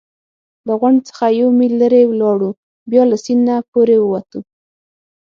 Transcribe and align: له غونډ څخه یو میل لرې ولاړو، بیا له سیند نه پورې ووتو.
له 0.67 0.73
غونډ 0.79 0.99
څخه 1.09 1.25
یو 1.39 1.49
میل 1.57 1.73
لرې 1.81 2.03
ولاړو، 2.07 2.49
بیا 2.91 3.03
له 3.11 3.17
سیند 3.23 3.41
نه 3.49 3.55
پورې 3.71 3.95
ووتو. 3.99 4.39